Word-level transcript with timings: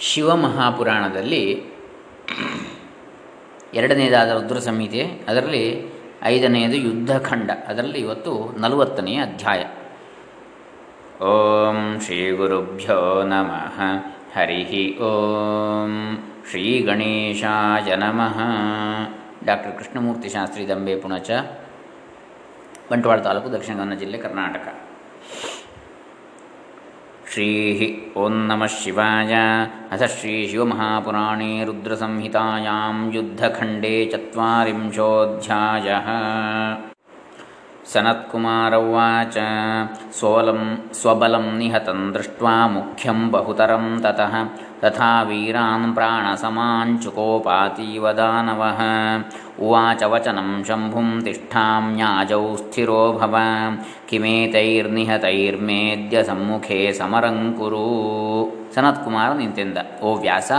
ಶಿವಮಹಾಪುರಾಣದಲ್ಲಿ 0.00 1.42
ಎರಡನೇದಾದ 3.74 4.30
ರುದ್ರ 4.30 4.58
ಸಂಹಿತೆ, 4.58 5.02
ಅದರಲ್ಲಿ 5.28 5.92
ಐದನೆಯದು 6.22 6.76
ಯುದ್ಧಖಂಡ, 6.76 7.50
ಅದರಲ್ಲಿ 7.66 7.98
ಇವತ್ತು 7.98 8.32
ನಲವತ್ತನೆಯ 8.58 9.18
ಅಧ್ಯಾಯ. 9.22 9.62
ಓಂ 11.24 12.00
ಶ್ರೀ 12.00 12.30
ಗುರುಭ್ಯೋ 12.30 13.22
ನಮಃ. 13.22 13.78
ಹರಿ 14.36 14.98
ಓಂ 14.98 15.94
ಶ್ರೀ 16.50 16.78
ಗಣೇಶಾಯ 16.78 17.94
ನಮಃ. 17.94 18.38
ಡಾಕ್ಟರ್ 19.44 19.78
ಕೃಷ್ಣಮೂರ್ತಿ 19.78 20.28
ಶಾಸ್ತ್ರಿ 20.28 20.68
ದಂಬೆ 20.68 20.96
ಪುಣಚ, 20.96 21.30
ಬಂಟ್ವಾಳ 22.92 23.18
ತಾಲೂಕು 23.20 23.52
ದಕ್ಷಿಣ 23.52 23.74
ಕನ್ನಡ 23.76 23.98
ಜಿಲ್ಲೆ 23.98 24.18
ಕರ್ನಾಟಕ. 24.18 24.89
श्रीः 27.32 27.80
ॐ 28.20 28.32
नमः 28.46 28.66
शिवाय। 28.66 29.32
अथ 29.92 30.02
श्रीशिवमहापुराणे 30.14 31.64
रुद्रसंहितायां 31.64 32.94
युद्धखण्डे 33.14 33.92
चत्वारिंशोऽध्यायः। 34.12 36.08
सनत्कुमार 37.92 38.74
उवाच 38.74 39.38
सोलं 40.12 40.92
स्वबलं 40.92 41.58
निहतं 41.58 42.12
दृष्ट्वा 42.12 42.68
मुख्यं 42.68 43.30
बहुतरं 43.30 44.00
ततः। 44.00 44.46
तथा 44.84 45.22
वीरान् 45.22 45.94
प्राणसमाञ्चुकोपातीव 45.94 48.12
दानवः। 48.12 49.22
उवाच 49.66 50.04
वचनं 50.04 50.64
शम्भुं 50.64 51.20
तिष्ठां 51.20 51.96
याजौ 51.96 52.56
स्थिरो 52.56 53.12
भव। 53.12 53.34
किमेतैर्निहतैर्मेद्य 54.08 56.24
सम्मुखे 56.24 56.92
समरं 56.92 57.52
कुरु। 57.52 58.74
सनत्कुमार 58.74 59.34
निन्दिन्द 59.34 59.84
ओ 60.02 60.18
व्यास। 60.18 60.52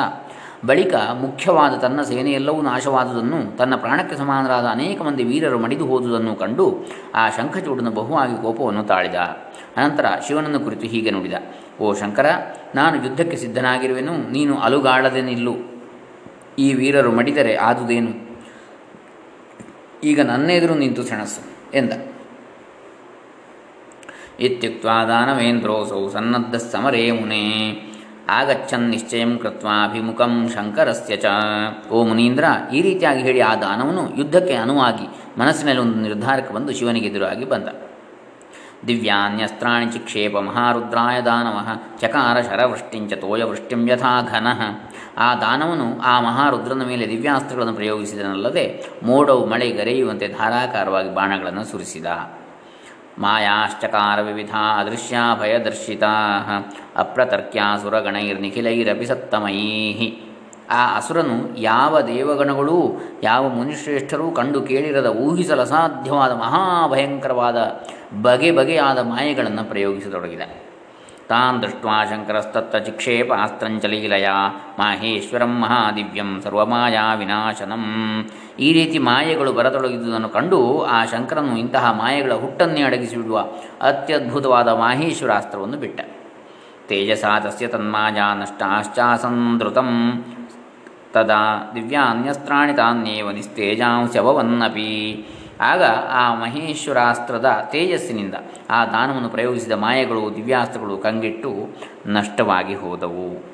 ಬಳಿಕ 0.66 0.94
ಮುಖ್ಯವಾದ 0.96 1.74
ತನ್ನ 1.74 2.02
ಸೇನೆಯೆಲ್ಲವೂ 2.02 2.62
ನಾಶವಾದುದನ್ನು, 2.62 3.58
ತನ್ನ 3.58 3.76
ಪ್ರಾಣಕ್ಕೆ 3.76 4.16
ಸಮಾನರಾದ 4.16 4.66
ಅನೇಕ 4.66 5.02
ಮಂದಿ 5.02 5.24
ವೀರರು 5.24 5.60
ಮಡಿದು 5.60 5.86
ಹೋದುದನ್ನು 5.86 6.36
ಕಂಡು 6.36 6.86
ಆ 7.16 7.30
ಶಂಖಚೂಡನು 7.30 7.92
ಬಹುವಾಗಿ 7.92 8.42
ಕೋಪವನ್ನು 8.42 8.84
ತಾಳಿದ. 8.84 9.16
ಅನಂತರ 9.78 10.06
ಶಿವನನ್ನು 10.28 10.60
ಕುರಿತು 10.60 10.88
ಹೀಗೆ 10.88 11.12
ನುಡಿದ. 11.12 11.34
ಓ 11.82 11.94
ಶಂಕರ, 11.94 12.30
ನಾನು 12.76 13.04
ಯುದ್ಧಕ್ಕೆ 13.04 13.38
ಸಿದ್ಧನಾಗಿರುವೆನು, 13.38 14.32
ನೀನು 14.32 14.58
ಅಲುಗಾಡದೆ 14.58 15.22
ನಿಲ್ಲು. 15.22 15.56
ಈ 16.60 16.74
ವೀರರು 16.74 17.12
ಮಡಿದರೆ 17.12 17.56
ಆದುದೇನು? 17.56 18.40
ಈಗ 20.04 20.22
ನನ್ನೆದುರು 20.22 20.76
ನಿಂತು 20.76 21.04
ಸೆಣಸು 21.04 21.74
ಎಂದ. 21.74 21.94
ಇತ್ಯುಕ್ತ 24.40 24.86
ದಾನವೇಂದ್ರೋಸೌ 24.86 26.10
ಸನ್ನದ್ಧ 26.10 26.56
ಸಮರೇ 26.56 27.12
ಮುನೇ 27.12 27.72
ಆಗಚ್ಚನ್ 28.30 28.90
ನಿಶ್ಚಯಂ 28.90 29.38
ಕೃತ್ವಾ 29.38 29.84
ಅಭಿಮುಖಂ 29.84 30.50
ಶಂಕರಸ್ಯ 30.56 31.16
ಚ. 31.16 31.26
ಓ 31.92 32.04
ಮುನೀಂದ್ರ, 32.04 32.44
ಈ 32.74 32.82
ರೀತಿಯಾಗಿ 32.82 33.22
ಹೇಳಿ 33.22 33.40
ಆ 33.40 33.56
ದಾನವನು 33.56 34.18
ಯುದ್ಧಕ್ಕೆ 34.18 34.54
ಅನುವಾಗಿ 34.54 35.08
ಮನಸ್ಸಿನಲ್ಲಿ 35.38 35.82
ಒಂದು 35.82 35.98
ನಿರ್ಧಾರಕ್ಕೆ 35.98 36.54
ಬಂದು 36.54 36.74
ಶಿವನಿಗೆ 36.74 37.08
ಎದುರಾಗಿ 37.08 37.46
ಬಂದ. 37.46 37.68
ದಿವ್ಯಾನ್ಯಸ್ತ್ರಾಣಿ 38.88 39.86
ಚಿಕ್ಷೇಪ 39.86 40.38
ಮಹಾರುದ್ರಾಯ 40.38 41.22
ದಾನವ, 41.22 41.58
ಚಕಾರ 42.02 42.42
ಶರವೃಷ್ಟಿಂಚ 42.42 43.14
ತೋಯವೃಷ್ಟಿಂ 43.14 43.90
ಯಥಾ 43.90 44.22
ಘನಃ. 44.22 44.62
ಆ 45.18 45.36
ದಾನವನು 45.36 46.02
ಆ 46.02 46.22
ಮಹಾರುದ್ರನ 46.22 46.84
ಮೇಲೆ 46.84 47.08
ದಿವ್ಯಾಸ್ತ್ರಗಳನ್ನು 47.10 47.74
ಪ್ರಯೋಗಿಸಿದನಲ್ಲದೆ 47.74 48.86
ಮೋಡವು 49.04 49.46
ಮಳೆ 49.46 49.70
ಗರೆಯುವಂತೆ 49.70 50.28
ಧಾರಾಕಾರವಾಗಿ 50.28 51.16
ಬಾಣಗಳನ್ನು 51.16 51.64
ಸುರಿಸಿದ. 51.64 52.06
ಮಾಯಾಶ್ಚಕಾರ 53.20 54.22
ವಿವಿಧ 54.22 54.56
ಅದೃಶ್ಯ 54.80 55.18
ಭಯದರ್ಶಿತಾ 55.40 56.14
ಅಪ್ರತರ್ಕ್ಯಾಸುರಗಣೈರ್ನಿಖಿಲೈರಪಿ 56.96 59.06
ಸತ್ತಮಯೀ 59.06 60.18
ಆ 60.70 60.98
ಅಸುರನು 60.98 61.58
ಯಾವ 61.58 62.02
ದೇವಗಣಗಳೂ, 62.02 63.02
ಯಾವ 63.24 63.50
ಮುನಿಶ್ರೇಷ್ಠರೂ 63.50 64.32
ಕಂಡು 64.32 64.62
ಕೇಳಿರದ 64.62 65.06
ಊಹಿಸಲಸಾಧ್ಯವಾದ 65.06 66.32
ಮಹಾಭಯಂಕರವಾದ 66.32 67.82
ಬಗೆ 68.22 68.52
ಬಗೆಯಾದ 68.52 68.98
ಮಾಯೆಗಳನ್ನು 68.98 69.70
ಪ್ರಯೋಗಿಸತೊಡಗಿದ. 69.70 70.42
ತಾನ್ 71.32 71.62
ದೃಷ್ಟ್ವಾ 71.62 72.06
ಶಂಕರಸ್ತತ್ತ 72.06 72.76
ಚಿಕ್ಷೇಪ 72.76 73.32
ಅಸ್ತ್ರಂಚಲೀಲಯ 73.44 74.28
ಮಾಹೇಶ್ವರಂ 74.80 75.62
ಮಹಾದಿವ್ಯಂ 75.62 76.42
ಸರ್ವಮಾಯಾ 76.44 77.14
ವಿನಾಶನಂ 77.14 77.84
ಈ 78.60 78.74
ರೀತಿ 78.74 78.98
ಮಾಯೆಗಳು 79.00 79.54
ಬರತೊಡಗಿದ್ದುದನ್ನು 79.54 80.30
ಕಂಡು 80.30 80.86
ಆ 80.86 81.06
ಶಂಕರನು 81.06 81.58
ಇಂತಹ 81.58 81.92
ಮಾಯೆಗಳ 81.92 82.34
ಹುಟ್ಟನ್ನೇ 82.34 82.82
ಅಡಗಿಸಿಬಿಡುವ 82.82 83.40
ಅತ್ಯದ್ಭುತವಾದ 83.82 84.68
ಮಾಹೇಶ್ವರಾಸ್ತ್ರವನ್ನು 84.68 85.78
ಬಿಟ್ಟ. 85.78 86.02
ತೇಜಸಾ 86.88 87.40
ತಸ್ಯ 87.40 87.68
ತನ್ಮಾಯಾ 87.68 88.36
ನಷ್ಟಾಶ್ಚಾಸಂದೃತಂ 88.36 89.90
ತದಾ 91.14 91.72
ದಿವ್ಯಾನ್ಯಸ್ತ್ರಾಣಿ 91.76 92.74
ತಾನ್ಯೇವ 92.74 93.32
ನಿಸ್ತೇಜಾಂಶವನ್ನಪಿ 93.32 94.90
ಆಗ 95.62 95.84
ಆ 96.10 96.34
ಮಹೇಶ್ವರಾಸ್ತ್ರದ 96.34 97.68
ತೇಜಸ್ಸಿನಿಂದ 97.72 98.36
ಆ 98.70 98.86
ದಾನವನ್ನು 98.86 99.30
ಪ್ರಯೋಗಿಸಿದ 99.30 99.72
ಮಾಯೆಗಳು, 99.72 100.36
ದಿವ್ಯಾಸ್ತ್ರಗಳು 100.36 100.98
ಕಂಗೆಟ್ಟು 100.98 101.52
ನಷ್ಟವಾಗಿ 102.06 102.76
ಹೋದವು. 102.76 103.52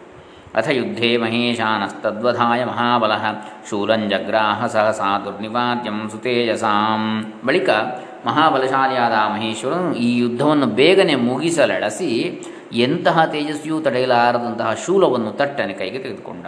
ಅಥ 0.56 0.70
ಯುದ್ಧೇ 0.70 1.18
ಮಹೇಶಾನಸ್ತದ್ವಧಾಯ 1.18 2.66
ಮಹಾಬಲ, 2.66 3.12
ಶೂಲಂಜಗ್ರಾಹ 3.70 4.68
ಸಹಸಾ 4.68 5.20
ದುರ್ನಿವಾದ್ಯಂ 5.20 6.10
ಸುತೇಜಸಾಂ. 6.10 7.34
ಬಳಿಕ 7.46 7.70
ಮಹಾಬಲಶಾಲಿಯಾದ 8.26 9.14
ಮಹೇಶ್ವರನು 9.34 9.96
ಈ 9.96 10.18
ಯುದ್ಧವನ್ನು 10.18 10.66
ಬೇಗನೆ 10.66 11.16
ಮುಗಿಸಲೆಳಸಿ 11.16 12.42
ಎಂತಹ 12.74 13.26
ತೇಜಸ್ವಿಯೂ 13.26 13.80
ತಡೆಯಲಾರದಂತಹ 13.80 14.74
ಶೂಲವನ್ನು 14.86 15.32
ತಟ್ಟನೆ 15.32 15.74
ಕೈಗೆ 15.74 16.00
ತೆಗೆದುಕೊಂಡ. 16.00 16.46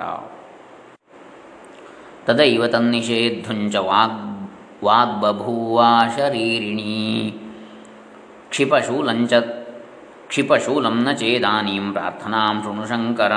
ತದೈವ 2.25 2.68
ತನ್ನಿಷೇಧುಂಚ 2.68 3.75
ವಾಗ್ 3.75 4.28
वाग्बभूवा 4.84 5.90
शरीरिणी 6.17 7.00
क्षिपशूलञ्च 8.51 9.34
ಕ್ಷಿಪಶೂಲಂ 10.31 10.97
ನ 11.06 11.12
ಚೇದಾನೀಂ 11.22 11.85
ಪ್ರಾರ್ಥನಾಂ 11.94 12.56
ಶೃಣು 12.63 12.84
ಶಂಕರ. 12.90 13.34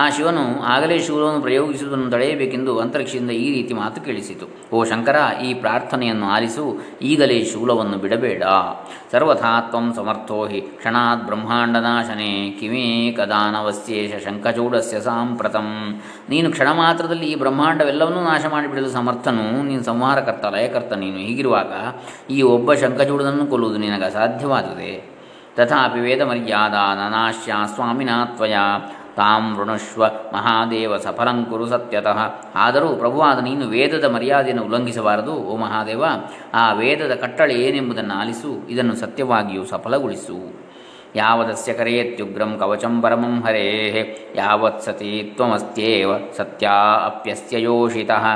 ಆ 0.00 0.02
ಶಿವನು 0.16 0.44
ಆಗಲೇ 0.74 0.96
ಶೂಲವನ್ನು 1.06 1.40
ಪ್ರಯೋಗಿಸುವುದನ್ನು 1.46 2.08
ತಡೆಯಬೇಕೆಂದು 2.10 2.72
ಅಂತರಿಕ್ಷದಿಂದ 2.82 3.32
ಈ 3.44 3.48
ರೀತಿ 3.54 3.72
ಮಾತು 3.74 4.00
ಕೇಳಿಸಿತು. 4.06 4.46
ಓ 4.76 4.84
ಶಂಕರ, 4.90 5.16
ಈ 5.46 5.50
ಪ್ರಾರ್ಥನೆಯನ್ನು 5.54 6.26
ಆಲಿಸು, 6.34 6.64
ಈಗಲೇ 7.10 7.38
ಶೂಲವನ್ನು 7.52 7.98
ಬಿಡಬೇಡ. 8.04 8.42
ಸರ್ವಥಾ 9.12 9.52
ತ್ವಂ 9.70 9.86
ಸಮರ್ಥೋ 9.96 10.38
ಹಿ 10.52 10.60
ಕ್ಷಣಾತ್ 10.60 11.24
ಬ್ರಹ್ಮಾಂಡನಾಶನೆ 11.30 12.50
ಕಿಮೇ 12.60 12.86
ಕದಾನವಸ್ಯೇಷ 13.18 14.12
ಶಂಖಚೂಡಸ್ಯ 14.26 15.00
ಸಾಂಪ್ರತಂ. 15.00 15.70
ನೀನು 16.30 16.50
ಕ್ಷಣ 16.50 16.68
ಮಾತ್ರದಲ್ಲಿ 16.82 17.26
ಈ 17.32 17.34
ಬ್ರಹ್ಮಾಂಡವೆಲ್ಲವನ್ನೂ 17.44 18.22
ನಾಶ 18.30 18.44
ಮಾಡಿಬಿಡಲು 18.50 18.90
ಸಮರ್ಥನು, 18.90 19.46
ನೀನು 19.70 19.82
ಸಂಹಾರಕರ್ತ, 19.82 20.44
ಲಯಕರ್ತ 20.56 20.92
ನೀನು 21.04 21.16
ಹೀಗಿರುವಾಗ 21.16 21.72
ಈ 22.30 22.40
ಒಬ್ಬ 22.42 22.74
ಶಂಖಚೂಡನನ್ನು 22.84 23.46
ಕೊಲ್ಲುವುದು 23.46 23.80
ನಿನಗೆ 23.86 24.10
ತಥಾಪಿ 25.56 26.00
ವೇದಮರ್ಯಾದಾ 26.00 26.84
ನನಾಶ್ಯ 26.94 27.52
ಸ್ವಾಮಿನಾ 27.74 28.24
ತ್ವಯ 28.24 28.56
ತಾಂ 29.16 29.56
ವೃಣುಷ್ವ 29.56 30.04
ಮಹಾದೇವ 30.06 30.96
ಸಫಲಂ 30.96 31.44
ಕುರು 31.44 31.66
ಸತ್ಯತಃ 31.66 32.18
ಆದರೂ 32.54 32.88
ಪ್ರಭುವಾದ 32.96 33.38
ನೀನು 33.38 33.66
ವೇದದ 33.66 34.04
ಮರ್ಯಾದೆಯನ್ನು 34.04 34.64
ಉಲ್ಲಂಘಿಸಬಾರದು, 34.64 35.34
ಓ 35.34 35.56
ಮಹಾದೇವ. 35.56 36.04
ಆ 36.54 36.72
ವೇದದ 36.72 37.14
ಕಟ್ಟಳೆ 37.14 37.54
ಏನೆಂಬುದನ್ನು 37.54 38.14
ಆಲಿಸು, 38.14 38.52
ಇದನ್ನು 38.68 38.94
ಸತ್ಯವಾಗಿಯೂ 38.96 39.64
ಸಫಲಗೊಳಿಸು. 39.64 40.38
ಯಾವದಸ್ಯ 41.16 41.72
ಕರೆಯತ್ಯುಗ್ರಂ 41.72 42.56
ಕವಚಂ 42.58 43.02
ಪರಮಂ 43.02 43.42
ಹರೇ. 43.42 43.66
ಯಾವತ್ 44.34 44.80
ಸತಿ 44.80 45.32
ತ್ವಮಸ್ತ್ಯೇವ 45.36 46.10
ಸತ್ಯಾ 46.36 46.76
ಅಪ್ಯಸ್ಯ 47.06 47.62
ಯೋಷಿತಃ 47.62 48.26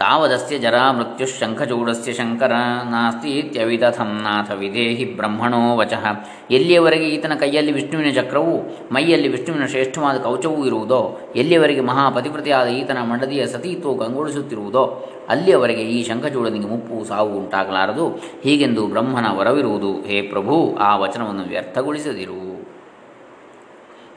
ತಾವದಸ್ಯ 0.00 0.58
ಜರಾ 0.58 0.92
ಮೃತ್ಯುಶಂಖಚೂಡಸ್ಯ 0.92 2.12
ಶಂಕರ 2.12 2.52
ನಾಸ್ತೀತ್ಯವಿದಥಂ 2.90 4.20
ನಾಥ 4.22 4.50
ವಿಧೇಹಿ 4.50 5.04
ಬ್ರಹ್ಮಣೋ 5.04 5.76
ವಚಃ 5.76 6.06
ಎಲ್ಲಿಯವರೆಗೆ 6.50 7.08
ಈತನ 7.08 7.34
ಕೈಯಲ್ಲಿ 7.34 7.72
ವಿಷ್ಣುವಿನ 7.72 8.14
ಚಕ್ರವು, 8.14 8.62
ಮೈಯಲ್ಲಿ 8.92 9.28
ವಿಷ್ಣುವಿನ 9.28 9.66
ಶ್ರೇಷ್ಠವಾದ 9.66 10.18
ಕವಚವೂ 10.18 10.64
ಇರುವುದೋ 10.64 11.18
ಎಲ್ಲಿಯವರೆಗೆ 11.36 11.80
ಮಹಾಪತಿಪ್ರತಿಯಾದ 11.80 12.68
ಈತನ 12.68 13.02
ಮಂಡದಿಯ 13.02 13.46
ಸತೀತ್ವವು 13.46 13.98
ಕಂಗೊಳಿಸುತ್ತಿರುವುದೋ, 13.98 14.84
ಅಲ್ಲಿಯವರೆಗೆ 15.28 15.82
ಈ 15.82 16.04
ಶಂಖಚೂಡನಿಗೆ 16.04 16.66
ಮುಪ್ಪು 16.66 17.04
ಸಾವು 17.04 17.38
ಉಂಟಾಗಲಾರದು. 17.38 18.08
ಹೀಗೆಂದು 18.42 18.86
ಬ್ರಹ್ಮನ 18.86 19.26
ವರವಿರುವುದು, 19.30 19.92
ಹೇ 19.92 20.22
ಪ್ರಭು, 20.22 20.76
ಆ 20.80 20.96
ವಚನವನ್ನು 20.96 21.42
ವ್ಯರ್ಥಗೊಳಿಸದಿರು. 21.42 22.70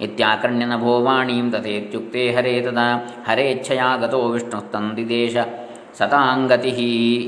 ಇತ್ಯಾಕರ್ಣ್ಯನ 0.01 0.77
ಭೋವಾಣೀಂ 0.77 1.51
ತಥೇತ್ಯುಕ್ತೆ 1.51 2.33
ಹರೇ 2.33 2.61
ತದಾ 2.61 2.87
ಹರೇಚ್ಛಯಾ 3.27 3.95
ಗತೋ 3.95 4.37
ಸತಾಂಗತಿ. 5.97 6.69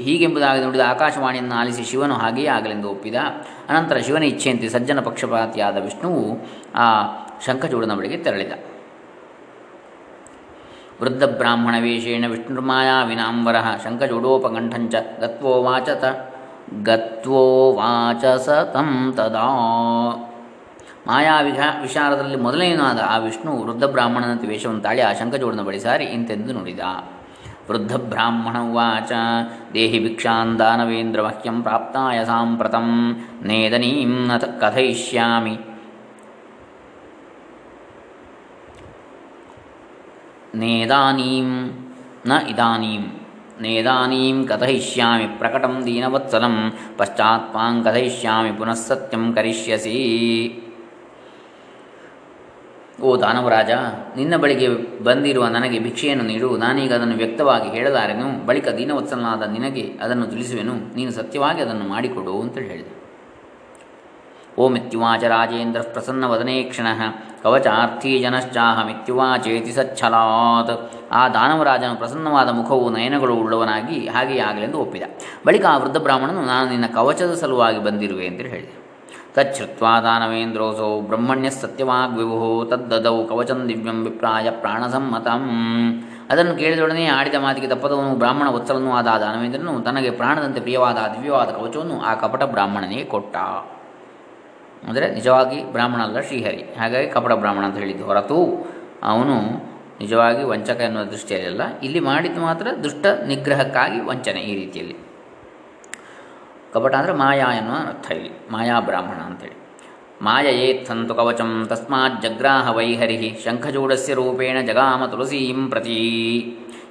ಹೀಗೆಂಬುದಾಗಿ 0.04 0.64
ನುಡಿದ 0.64 0.82
ಆಕಾಶವಾಣಿಯನ್ನು 0.88 1.56
ಆಲಿಸಿ 1.56 1.84
ಶಿವನು 1.84 2.14
ಹಾಗೆಯೇ 2.14 2.48
ಆಗಲೆಂದು 2.48 2.90
ಒಪ್ಪಿದ. 2.90 3.16
ಅನಂತರ 3.70 3.98
ಶಿವನ 3.98 4.24
ಇಚ್ಛೆಯಂತೆ 4.24 4.70
ಸಜ್ಜನ 4.70 5.00
ಪಕ್ಷಪಾತಿಯಾದ 5.00 5.78
ವಿಷ್ಣುವು 5.78 6.38
ಆ 6.76 6.88
ಶಂಖಚೂಡನ 7.46 7.94
ಬಳಿಗೆ 7.94 8.18
ತೆರಳಿದ. 8.18 8.52
ವೃದ್ಧ 11.02 11.24
ಬ್ರಾಹ್ಮಣ 11.24 11.76
ವೇಷೇಣ 11.82 12.26
ವಿಷ್ಣುರ್ಮಾಯಾ 12.28 13.04
ವಿನಾಂಬರ 13.04 13.56
ಶಂಖಚೂಡೋಪಕಂಠಂಚ 13.84 14.96
ಗತ್ವೋವಾಚತ 15.20 16.04
ಗತ್ವೋವಾಚ 16.84 18.26
ಸತಂ 18.26 19.14
ತದಾ. 19.18 19.48
ಮಾಯಾ 21.08 21.42
ವಿಘ 21.42 21.60
ಮೊದಲನೇನಾದ 22.42 23.00
ಆ 23.08 23.18
ವಿಷ್ಣು 23.18 23.64
ವೃದ್ಧ 23.64 23.84
ಬ್ರಾಹ್ಮಣನಂತೆ 23.84 24.48
ವೇಷವನ್ನು 24.48 25.10
ಆ 25.10 25.14
ಶಂಖಚೂಡನ 25.14 25.62
ಬಳಿ 25.62 25.80
ಸಾರಿ 25.80 26.04
ಇಂತೆಂದು 26.04 26.54
ನುಡಿದ. 26.54 26.80
ವೃದ್ಧ 27.70 27.96
ಉವಾಚ. 28.72 29.12
ದೇಹಿ 29.74 30.00
ಭಿಕ್ಷಾನ್ 30.00 30.60
ದಾನವೇಂದ್ರ 30.60 31.22
ಮಹ್ಯಂ 31.22 31.64
ಪ್ರಾಪ್ತಾಯ 31.64 32.26
ಸಾಂಪ್ರತಂ. 32.26 33.20
ನೇದನೀಂ 33.44 34.28
ನ 34.28 34.38
ಕಥಯಿಷ್ಯಾಮಿ. 34.38 35.58
ನೇದಾನೀಂ 40.56 41.72
ನ 42.28 42.32
ಇದಾನೀಂ. 42.48 43.02
ನೇದಾನೀಂ 43.62 44.48
ಕಥಯಿಷ್ಯಾಮಿ 44.48 45.28
ಪ್ರಕಟಂ 45.28 45.82
ದೀನವತ್ಸಲಂ. 45.86 46.74
ಪಶ್ಚಾತ್ಮಾಂ 46.98 47.84
ಕಥಯಿಷ್ಯಾಮಿ 47.84 48.52
ಪುನಃ 48.52 48.74
ಸತ್ಯಂ 48.74 49.34
ಕರಿಷ್ಯಸಿ. 49.34 50.62
ಓ 53.01 53.18
ದಾನವರಾಜ, 53.18 53.71
ನಿನ್ನ 54.18 54.38
ಬಳಿಗೆ 54.38 54.68
ಬಂದಿರುವ 55.03 55.47
ನನಗೆ 55.47 55.80
ಭಿಕ್ಷೆಯನ್ನು 55.80 56.24
ನೀಡು. 56.24 56.57
ನಾನೀಗ 56.57 56.94
ಅದನ್ನು 56.94 57.15
ವ್ಯಕ್ತವಾಗಿ 57.15 57.69
ಹೇಳಲಾರೆನು. 57.69 58.45
ಬಳಿಕ 58.45 58.68
ದೀನವತ್ಸಲನಾದ 58.68 59.51
ನಿನಗೆ 59.51 59.81
ಅದನ್ನು 60.01 60.27
ತಿಳಿಸುವೆನು. 60.27 60.95
ನೀನು 60.95 61.12
ಸತ್ಯವಾಗಿ 61.12 61.62
ಅದನ್ನು 61.62 61.88
ಮಾಡಿಕೊಡು 61.88 62.42
ಅಂತೇಳಿ 62.42 62.69
ಹೇಳಿದೆ. 62.69 63.06
ಓ 64.57 64.69
ಮಿತ್ಯುವಾಚ 64.69 65.24
ರಾಜೇಂದ್ರ 65.24 65.81
ಪ್ರಸನ್ನವದನೇ 65.81 66.63
ಕ್ಷಣ, 66.63 66.88
ಕವಚಾರ್ಥೀ 67.44 68.19
ಜನಶ್ಚಾಹಮಿತ್ಯುವಾಚೇತಿ 68.19 69.71
ಸಚ್ಛಲಾತ್ 69.71 70.94
ಆ 71.12 71.30
ದಾನವರಾಜನು 71.30 71.95
ಪ್ರಸನ್ನವಾದ 71.95 72.50
ಮುಖವು 72.50 72.89
ನಯನಗಳು 72.89 73.36
ಉಳ್ಳವನಾಗಿ 73.36 74.07
ಹಾಗೆಯೇ 74.07 74.39
ಆಗಲೆಂದು 74.39 74.80
ಒಪ್ಪಿದ. 74.80 75.03
ಬಳಿಕ 75.45 75.65
ಆ 75.65 75.77
ವೃದ್ಧ 75.77 75.97
ಬ್ರಾಹ್ಮಣನು, 75.97 76.42
ನಾನು 76.42 76.69
ನಿನ್ನ 76.69 76.86
ಕವಚದ 76.95 77.33
ಸಲುವಾಗಿ 77.33 77.83
ಬಂದಿರುವೆ 77.83 78.27
ಅಂತೇಳಿ 78.27 78.50
ಹೇಳಿದೆ. 78.50 78.85
ತಚ್ಛ್ರುತ್ವಾ 79.36 80.00
ದಾನವೇಂದ್ರೋಸೌ 80.00 81.02
ಬ್ರಹ್ಮಣ್ಯ 81.02 81.50
ಸತ್ಯವಾಗ್ವಿಭು 81.50 82.66
ತದ್ದದೌ 82.72 83.18
ಕವಚಂ 83.30 83.62
ದಿವ್ಯಂ 83.70 84.04
ವಿಪ್ರಾಯ 84.04 84.50
ಪ್ರಾಣಸಮ್ಮತಂ 84.50 85.44
ಅದನ್ನು 86.30 86.54
ಕೇಳಿದೊಡನೆ 86.56 87.06
ಆಡಿದ 87.06 87.36
ಮಾತಿಗೆ 87.36 87.68
ತಪ್ಪದವನು 87.68 88.16
ಬ್ರಾಹ್ಮಣ 88.16 88.48
ವತ್ಸಲನೂ 88.50 88.92
ಆದ 88.92 89.10
ದಾನವೇಂದ್ರನು 89.24 89.74
ತನಗೆ 89.82 90.10
ಪ್ರಾಣದಂತೆ 90.10 90.60
ಪ್ರಿಯವಾದ 90.60 90.98
ದಿವ್ಯವಾದ 91.16 91.50
ಕವಚವನ್ನು 91.50 92.02
ಆ 92.02 92.14
ಕಪಟ 92.14 92.44
ಬ್ರಾಹ್ಮಣನಿಗೆ 92.44 93.04
ಕೊಟ್ಟ. 93.04 93.36
ಅಂದರೆ 94.88 95.12
ನಿಜವಾಗಿ 95.12 95.72
ಬ್ರಾಹ್ಮಣ 95.72 96.02
ಅಲ್ಲ 96.02 96.20
ಶ್ರೀಹರಿ. 96.20 96.64
ಹಾಗಾಗಿ 96.80 97.08
ಕಪಟ 97.08 97.31
ಬ್ರಾಹ್ಮಣ 97.31 97.64
ಅಂತ 97.66 97.78
ಹೇಳಿದ್ದು 97.78 98.06
ಹೊರತು 98.06 98.40
ಅವನು 99.04 99.36
ನಿಜವಾಗಿ 100.00 100.44
ವಂಚಕ 100.44 100.80
ಎನ್ನುವ 100.81 101.04
ದೃಷ್ಟಿಯಲ್ಲಿ 101.04 101.68
ಇಲ್ಲಿ 101.86 102.00
ಮಾಡಿದ್ದು 102.00 102.42
ಮಾತ್ರ 102.42 102.68
ದುಷ್ಟ 102.84 103.06
ನಿಗ್ರಹಕ್ಕಾಗಿ 103.28 104.00
ವಂಚನೆ 104.00 104.40
ಈ 104.40 104.56
ರೀತಿಯಲ್ಲಿ. 104.56 104.96
ಕಪಟ 106.75 106.95
ಅಂದರೆ 106.95 107.13
ಮಾಯಾ 107.13 107.48
ಎನ್ನುವ 107.54 107.75
ಅರ್ಥ 107.75 108.12
ಇಲ್ಲಿ. 108.12 108.31
ಮಾಯಾ 108.51 108.80
ಬ್ರಾಹ್ಮಣ 108.80 109.16
ಅಂತೇಳಿ. 109.16 109.57
ಮಾಯಯೇತ್ಥಂತು 110.22 111.16
ಕವಚಂ 111.16 111.66
ತಸ್ಮಾತ್ 111.69 112.22
ಜಗ್ರಾಹ 112.22 112.75
ವೈಹರಿ 112.75 113.39
ಶಂಖಚೂಡಸ್ಯ 113.45 114.13
ರೂಪೇಣ 114.13 114.57
ಜಗಾಮ 114.62 115.06
ತುಳಸೀಂ 115.06 115.69
ಪ್ರತಿ. 115.69 115.98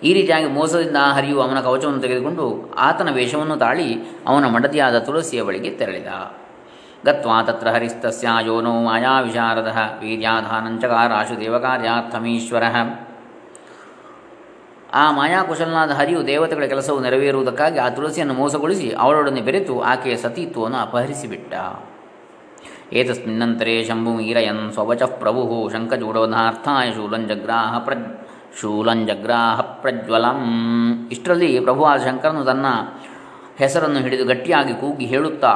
ಈ 0.02 0.12
ರೀತಿಯಾಗಿ 0.12 0.46
ಮೋಸದಿಂದ 0.46 0.96
ಹರಿಯು 0.96 1.40
ಅವನ 1.40 1.60
ಕವಚವನ್ನು 1.60 2.00
ತೆಗೆದುಕೊಂಡು 2.00 2.74
ಆತನ 2.78 3.10
ವೇಷವನ್ನು 3.10 3.56
ತಾಳಿ 3.56 3.88
ಅವನ 4.26 4.46
ಮಡದಿಯಾದ 4.46 4.98
ತುಳಸಿಯ 4.98 5.42
ಬಳಿಗೆ 5.42 5.70
ತೆರಳಿದ. 5.70 6.06
ಗತ್ವಾ 7.06 7.42
ತತ್ರ 7.42 7.68
ಹರಿಸ್ತಸ್ಯ 7.68 8.28
ಯೋನೋ 8.46 8.72
ಮಾಯಾ 8.82 9.20
ವಿಶಾರದ 9.20 9.70
ವೀರ್ಯಾಧಾನಂಚಕಾರಾಶು 10.00 11.40
ದೇವಕಾರ್ಯಾರ್ಥಮೀಶ್ವರ 11.40 12.62
ಆ 14.94 15.10
ಮಾಯಾಕುಶಲನಾದ 15.10 15.90
ಹರಿಯು 15.90 16.26
ದೇವತೆಗಳ 16.26 16.64
ಕೆಲಸವು 16.64 17.00
ನೆರವೇರುವುದಕ್ಕಾಗಿ 17.00 17.78
ಆ 17.78 17.88
ತುಳಸಿಯನ್ನು 17.88 18.34
ಮೋಸಗೊಳಿಸಿ 18.34 18.92
ಅವಳೊಡನೆ 18.98 19.40
ಬೆರೆತು 19.40 19.80
ಆಕೆಯ 19.80 20.16
ಸತೀತ್ವವನ್ನು 20.16 20.76
ಅಪಹರಿಸಿಬಿಟ್ಟ. 20.76 21.54
ಏತಸ್ಮಿನ್ನಂತರೇ 22.92 23.84
ಶಂಭುಮೀರಯನ್ 23.84 24.72
ಸ್ವವಚಃ 24.72 25.06
ಪ್ರಭು 25.06 25.70
ಶಂಖಚೂಡವಧಾರ್ಥಾಯ 25.72 26.92
ಶೂಲಂಜಗ್ರಾಹ 26.92 27.78
ಪ್ರ 27.78 27.92
ಶೂಲಂಜಗ್ರಾಹ 28.60 29.60
ಪ್ರಜ್ವಲಂ. 29.60 30.40
ಇಷ್ಟರಲ್ಲಿ 31.10 31.60
ಪ್ರಭುವಾದ 31.60 32.00
ಶಂಕರನು 32.00 32.44
ತನ್ನ 32.44 32.66
ಹೆಸರನ್ನು 33.58 33.98
ಹಿಡಿದು 33.98 34.24
ಗಟ್ಟಿಯಾಗಿ 34.24 34.74
ಕೂಗಿ 34.74 35.06
ಹೇಳುತ್ತಾ 35.06 35.52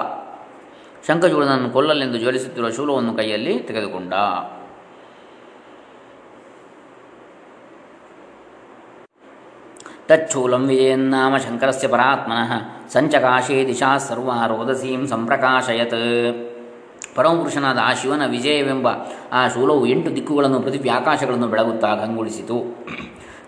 ಶಂಖಚೂಡನನ್ನು 1.06 1.70
ಕೊಲ್ಲಲೆಂದು 1.70 2.19
ಜ್ವಲಿಸುತ್ತಿರುವ 2.19 2.70
ಶೂಲವನ್ನು 2.70 3.14
ಕೈಯಲ್ಲಿ 3.14 3.58
ತೆಗೆದುಕೊಂಡ. 3.58 4.14
ತಚ್ಛೂಲಂ 10.08 10.62
ವಿಜಯನ್ನಾಮ 10.69 11.34
ಶಂಕರಸ್ಯ 11.37 11.88
ಪರಾತ್ಮನಃ 11.88 12.52
ಸಂಚಕಾಶೇ 12.93 13.58
ದಿಶಾ 13.64 13.90
ಸರ್ವ 13.99 14.31
ರೋದಸೀಂ 14.49 15.02
ಸಂಪ್ರಕಾಶಯತ್ 15.06 15.99
ಪರಮಪುರುಷನಾದ 17.16 17.78
ಆ 17.78 17.90
ಶಿವನ 17.93 18.25
ವಿಜಯವೆಂಬ 18.26 18.88
ಆ 19.32 19.43
ಶೂಲವು 19.49 19.84
ಎಂಟು 19.87 20.10
ದಿಕ್ಕುಗಳನ್ನು 20.16 20.58
ಪ್ರತಿ 20.60 20.90
ಆಕಾಶಗಳನ್ನು 20.90 21.49
ಬೆಳಗುತ್ತಾ 21.49 21.90
ಕಂಗೊಳಿಸಿತು 21.94 22.58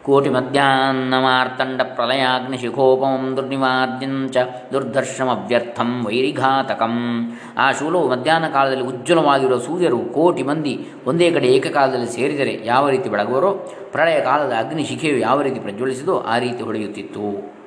ಕೋಟಿ 0.05 0.29
ಮಧ್ಯಾಹ್ನಮಾರ್ತಂಡ 0.29 1.81
ಪ್ರಲಯಾಗ್ನಿಶಿಖೋಪಮಂ 1.82 3.37
ದುರ್ನಿವಾರ್ಯಂಚ 3.37 4.37
ದುರ್ಧರ್ಷಮವ್ಯರ್ಥಂ 4.73 6.05
ವೈರಿಘಾತಕಂ 6.06 6.94
ಆ 7.58 7.73
ಶೂಲವು 7.73 8.08
ಮಧ್ಯಾಹ್ನ 8.08 8.49
ಕಾಲದಲ್ಲಿ 8.49 8.85
ಉಜ್ವಲವಾಗಿರುವ 8.85 9.58
ಸೂರ್ಯರು 9.58 9.99
ಕೋಟಿ 9.99 10.43
ಮಂದಿ 10.43 10.87
ಒಂದೇ 11.06 11.31
ಕಡೆ 11.31 11.47
ಏಕಕಾಲದಲ್ಲಿ 11.47 12.06
ಸೇರಿದರೆ 12.06 12.67
ಯಾವ 12.67 12.88
ರೀತಿ 12.88 13.08
ಬೆಳಗುವರೋ, 13.08 13.50
ಪ್ರಳಯ 13.93 14.20
ಕಾಲದ 14.20 14.52
ಅಗ್ನಿ 14.58 14.85
ಶಿಖೆಯು 14.85 15.19
ಯಾವ 15.19 15.43
ರೀತಿ 15.43 15.61
ಪ್ರಜ್ವಲಿಸಿದೋ 15.61 16.17
ಆ 16.19 16.38
ರೀತಿ 16.38 16.62
ಹೊಳೆಯುತ್ತಿತ್ತು. 16.62 17.61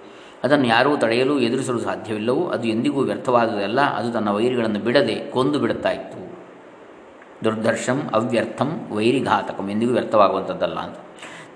ಅದನ್ನು 0.44 0.68
ಯಾರೂ 0.68 0.98
ತಡೆಯಲು 0.98 1.40
ಎದುರಿಸಲು 1.40 1.80
ಸಾಧ್ಯವಿಲ್ಲವೋ, 1.80 2.44
ಅದು 2.46 2.68
ಎಂದಿಗೂ 2.68 3.02
ವ್ಯರ್ಥವಾದುದಲ್ಲ, 3.02 3.82
ಅದು 3.82 4.12
ತನ್ನ 4.12 4.30
ವೈರಿಗಳನ್ನು 4.30 4.80
ಬಿಡದೆ 4.80 5.16
ಕೊಂದು 5.32 5.60
ಬಿಡುತ್ತಾ 5.60 5.90
ಇತ್ತು. 5.90 6.20
ದುರ್ದರ್ಶಂ 7.44 8.10
ಅವ್ಯರ್ಥಂ 8.14 8.88
ವೈರಿಘಾತಕಂ 8.92 9.70
ಎಂದಿಗೂ 9.70 9.94
ವ್ಯರ್ಥವಾಗುವಂಥದ್ದಲ್ಲ 9.94 10.80
ಅಂತ. 10.80 10.98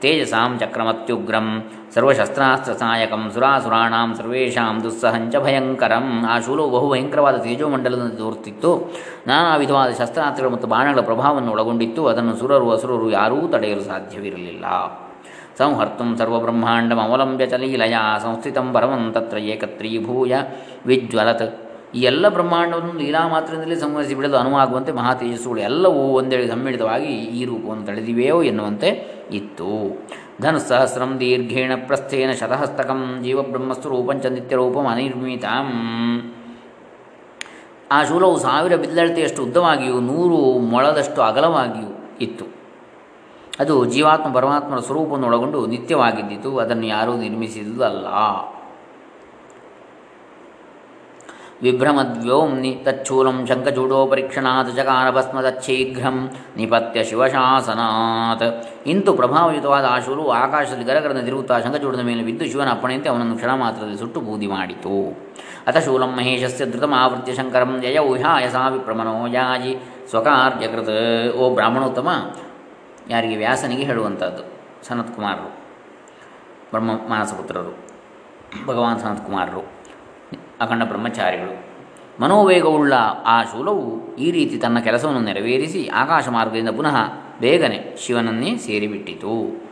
ತೇಜಸಾಂ 0.01 0.51
ಚಕ್ರಮತ್ಯುಗ್ರಂ 0.59 1.47
ಸರ್ವಶಸ್ತ್ರಾಸ್ತ್ರ 1.93 2.73
ಸಹಾಯಕಂ 2.73 3.31
ಸುರಾಸುರಾಣಾಂ, 3.33 4.09
ಸರ್ವೇಷಾಂ 4.15 4.75
ದುಸ್ಸಹಂಚ 4.83 5.35
ಭಯಂಕರಂ. 5.35 6.07
ಆ 6.25 6.39
ಶೂಲವು 6.39 6.69
ಬಹು 6.69 6.87
ಭಯಂಕರವಾದ 6.93 7.37
ತೇಜೋಮಂಡಲದಂತೆ 7.37 8.17
ತೋರುತ್ತಿತ್ತು. 8.17 8.71
ನಾನಾ 9.27 9.55
ವಿಧವಾದ 9.55 9.89
ಶಸ್ತ್ರಾಸ್ತ್ರಗಳು 9.89 10.53
ಮತ್ತು 10.55 10.67
ಬಾಣಗಳ 10.67 11.01
ಪ್ರಭಾವವನ್ನು 11.01 11.51
ಒಳಗೊಂಡಿತ್ತು. 11.51 12.07
ಅದನ್ನು 12.07 12.35
ಸುರರು 12.37 12.71
ಅಸುರರು 12.71 13.09
ಯಾರೂ 13.11 13.39
ತಡೆಯಲು 13.47 13.81
ಸಾಧ್ಯವಿರಲಿಲ್ಲ. 13.81 14.65
ಸಂಹರ್ತು 15.59 16.17
ಸರ್ವಬ್ರಹ್ಮಾಂಡಂ 16.17 16.99
ಅವಲಂಬ್ಯ 17.01 17.45
ಚಲೀಲಯ 17.45 17.95
ಸಂಸ್ಥಿತಂ 18.23 18.67
ಪರಮಂ 18.73 19.11
ತತ್ರ 19.11 19.37
ಏಕತ್ರೀಭೂಯ 19.37 20.35
ವಿಜ್ವಲತ್. 20.85 21.47
ಈ 21.95 22.01
ಎಲ್ಲ 22.01 22.29
ಬ್ರಹ್ಮಾಂಡವನ್ನು 22.29 22.93
ಲೀಲಾ 22.93 23.27
ಮಾತ್ರದಲ್ಲಿ 23.27 23.75
ಸಂಹರಿಸಿ 23.75 24.15
ಬಿಡಲು 24.15 24.37
ಅನುವಾಗುವಂತೆ 24.37 24.91
ಮಹಾ 24.91 25.13
ತೇಜಸ್ಸುಗಳು 25.13 25.59
ಎಲ್ಲವೂ 25.59 26.01
ಒಂದೇಳಿ 26.19 26.47
ಸಮ್ಮಿಳಿತವಾಗಿ 26.47 27.11
ಈ 27.39 27.45
ರೂಪವನ್ನು 27.45 27.85
ತಳೆದಿವೆಯೋ 27.85 28.43
ಎನ್ನುವಂತೆ 28.43 28.89
ಇತ್ತು. 29.31 30.05
ಧನುಸ್ಸಹಸ್ರಂ 30.41 31.19
ದೀರ್ಘೇಣ 31.19 31.71
ಪ್ರಸ್ಥೇನ 31.87 32.31
ಶತಹಸ್ತಕಂ 32.31 33.21
ಜೀವಬ್ರಹ್ಮಸ್ತು 33.23 33.89
ರೂಪಂಚ 33.89 34.25
ನಿತ್ಯರೂಪಂ 34.25 34.87
ಅನಿರ್ಮಿತಾಂ. 34.87 35.69
ಆ 37.91 38.03
ಶೂಲವು 38.03 38.39
ಸಾವಿರ 38.39 38.75
ಬಿಲ್ಲಳತೆಯಷ್ಟು 38.75 39.43
ಉದ್ದವಾಗಿಯೂ 39.43 39.99
ನೂರು 39.99 40.59
ಮೊಳದಷ್ಟು 40.59 41.21
ಅಗಲವಾಗಿಯೂ 41.21 42.07
ಇತ್ತು. 42.21 42.45
ಅದು 43.59 43.85
ಜೀವಾತ್ಮ 43.85 44.33
ಪರಮಾತ್ಮನ 44.33 44.79
ಸ್ವರೂಪವನ್ನು 44.79 45.27
ಒಳಗೊಂಡು 45.27 45.65
ನಿತ್ಯವಾಗಿದ್ದಿತು. 45.65 46.57
ಅದನ್ನು 46.57 46.85
ಯಾರೂ 46.85 47.17
ನಿರ್ಮಿಸಿದುದಲ್ಲ 47.17 48.05
ವಿಭ್ರಮದ್ವ್ಯೋಮ್ನಿ 51.61 52.81
ತಚ್ಚೂಲಂ 52.83 53.45
ಶಂಖಚೂಡೋಪರೀಕ್ಷಣಾತ್ 53.47 54.75
ಚಕಾರ 54.75 55.11
ಭಸ್ಮದಚ್ಛೀಘ್ರಂ 55.11 56.29
ನಿಪತ್ಯ 56.57 57.03
ಶಿವಶಾಸನಾತ್. 57.03 58.76
ಇಂತು 58.87 59.13
ಪ್ರಭಾವಯುತವಾದ 59.13 59.85
ಆಶುರು 59.89 60.29
ಆಕಾಶದಲ್ಲಿ 60.31 60.85
ಗರಗರನ್ನು 60.85 61.23
ತಿರುಗುತ್ತಾ 61.23 61.59
ಶಂಖಚೂಡದ 61.59 61.99
ಮೇಲೆ 61.99 62.23
ಬಿದ್ದು 62.23 62.45
ಶಿವನ 62.45 62.69
ಅಪ್ಪಣೆಯಂತೆ 62.71 63.09
ಅವನನ್ನು 63.09 63.35
ಕ್ಷಣ 63.35 63.53
ಮಾತ್ರದಲ್ಲಿ 63.53 63.97
ಸುಟ್ಟು 63.97 64.19
ಬೂದಿ 64.19 64.47
ಮಾಡಿತು. 64.47 64.95
ಅಥ 65.67 65.77
ಶೂಲಂ 65.77 66.11
ಮಹೇಶಸ್ಯ 66.17 66.65
ಧೃತಮಾವೃತ್ಯ 66.65 67.33
ಶಂಕರಂ 67.33 67.81
ಜಯ 67.81 67.97
ಉಹಾಯ 67.97 68.49
ಸಾ 68.49 68.67
ವಿಪ್ರಮನೋ 68.67 69.27
ಯಾಜಿ 69.27 69.73
ಸ್ವಕಾರ್ಯಕೃತ. 70.09 70.89
ಓ 71.35 71.53
ಬ್ರಾಹ್ಮಣೋತ್ತಮ, 71.53 72.09
ಯಾರಿಗೆ 73.09 73.35
ವ್ಯಾಸನಿಗೆ 73.35 73.83
ಹೇಳುವಂಥದ್ದು, 73.83 74.43
ಸನತ್ಕುಮಾರರು, 74.87 75.49
ಬ್ರಹ್ಮ 76.71 76.91
ಮಾನಸಪುತ್ರರು, 77.09 77.73
ಭಗವಾನ್ 78.65 78.99
ಸನತ್ಕುಮಾರರು, 78.99 79.63
ಅಖಂಡ 80.61 80.83
ಬ್ರಹ್ಮಚಾರಿಗಳು. 80.83 81.55
ಮನೋವೇಗವುಳ್ಳ 82.21 82.93
ಆ 83.25 83.43
ಶೂಲವು 83.43 84.15
ಈ 84.15 84.31
ರೀತಿ 84.31 84.57
ತನ್ನ 84.57 84.79
ಕೆಲಸವನ್ನು 84.79 85.19
ನೆರವೇರಿಸಿ 85.19 85.89
ಆಕಾಶ 85.93 86.27
ಮಾರ್ಗದಿಂದ 86.27 86.69
ಪುನಃ 86.69 86.95
ಬೇಗನೆ 87.41 87.97
ಶಿವನನ್ನೇ 87.97 88.57
ಸೇರಿಬಿಟ್ಟಿತು. 88.57 89.67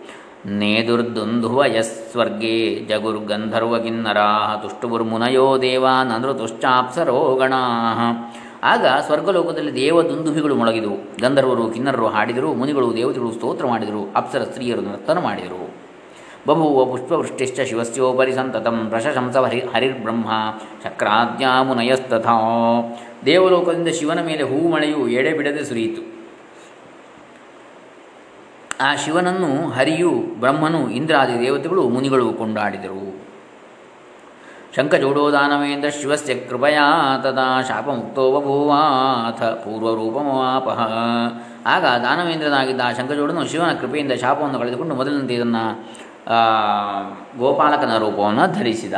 ನೇದುರ್ದುಂಧುವ 0.46 1.66
ಯಸ್ವರ್ಗೇ 1.66 2.86
ಜಗುರ್ಗಂಧರ್ವ 2.90 3.80
ಕಿನ್ನರಾ 3.80 4.60
ತುಷ್ಟುಬುರ್ಮುನಯೋ 4.62 5.62
ದೇವಾ 5.62 6.04
ನೃತುಶ್ಚಾಪ್ಸರೋ 6.04 7.36
ಗಣಾ 7.36 7.62
ಆಗ 8.64 8.86
ಸ್ವರ್ಗಲೋಕದಲ್ಲಿ 9.06 9.76
ದೇವ 9.76 10.02
ದುಂದುಭಿಗಳು 10.02 10.56
ಮೊಳಗಿದವು. 10.56 10.98
ಗಂಧರ್ವರು, 11.22 11.70
ಕಿನ್ನರರು 11.70 12.08
ಹಾಡಿದರು, 12.08 12.54
ಮುನಿಗಳು, 12.54 12.98
ದೇವತೆಗಳು 12.98 13.32
ಸ್ತೋತ್ರ 13.32 13.66
ಮಾಡಿದರು, 13.66 14.12
ಅಪ್ಸರ 14.16 14.44
ಸ್ತ್ರೀಯರು 14.44 14.82
ನರ್ತನ 14.82 15.20
ಮಾಡಿದರು. 15.20 15.86
ಬಭೂವ 16.48 16.86
ಪುಷ್ಪವೃಷ್ಟಿಶ್ಚ 16.86 17.60
ಶಿವಸ್ಯೋಪರಿ 17.60 18.34
ಸಂತತಂ 18.34 18.88
ಪ್ರಶಂಸ 18.90 19.38
ಹರಿ 19.38 19.60
ಹರಿರ್ಬ್ರಹ್ಮ 19.60 20.30
ಶಕ್ರಾದ್ಯಾ 20.84 21.64
ಮುನಯಸ್ತಥಾ 21.64 22.36
ದೇವಲೋಕದಿಂದ 23.26 23.88
ಶಿವನ 23.88 24.26
ಮೇಲೆ 24.26 24.44
ಹೂ 24.44 24.68
ಮಳೆಯು 24.68 25.08
ಎಡೆಬಿಡದೆ 25.08 25.64
ಸುರಿಯಿತು. 25.64 26.15
ಆ 28.82 28.96
ಶಿವನನ್ನು 28.96 29.72
ಹರಿಯು, 29.72 30.12
ಬ್ರಹ್ಮನು 30.40 30.90
ಇಂದ್ರಾದಿ 30.90 31.40
ದೇವತೆಗಳು, 31.40 31.90
ಮುನಿಗಳು 31.90 32.34
ಕೊಂಡಾಡಿದರು. 32.34 33.26
ಶಂಖಚೂಡೋದಾನವೇಂದ್ರ 34.76 35.90
ಶಿವಸ್ಯ 35.90 36.36
ಕೃಪಯಾ 36.36 37.18
ತದಾ 37.24 37.62
ಶಾಪಮುಕ್ತೋ 37.62 38.24
ಬಭೂವಾಥ 38.32 39.44
ಪೂರ್ವರೂಪಮವಾಪಹ 39.44 40.80
ಆಗ 41.66 41.86
ದಾನವೇಂದ್ರನಾಗಿದ್ದ 41.86 42.82
ಆ 42.86 42.92
ಶಂಖಚೂಡನು 42.92 43.48
ಶಿವನ 43.48 43.74
ಕೃಪೆಯಿಂದ 43.74 44.12
ಶಾಪವನ್ನು 44.12 44.60
ಕಳೆದುಕೊಂಡು 44.60 44.96
ಮೊದಲಿನಂತೆ 44.96 45.34
ಇದನ್ನು 45.34 45.86
ಗೋಪಾಲಕನ 47.40 47.98
ರೂಪವನ್ನು 47.98 48.54
ಧರಿಸಿದ. 48.54 48.94